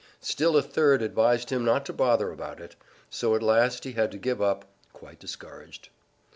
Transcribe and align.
Still 0.21 0.57
a 0.57 0.63
third 0.63 1.03
advised 1.03 1.51
him 1.51 1.63
not 1.63 1.85
to 1.85 1.93
bother 1.93 2.31
about 2.31 2.59
it. 2.59 2.75
So 3.11 3.35
at 3.35 3.43
last 3.43 3.83
he 3.83 3.91
had 3.91 4.11
to 4.13 4.17
give 4.17 4.41
up, 4.41 4.65
quite 4.93 5.19
discouraged. 5.19 5.89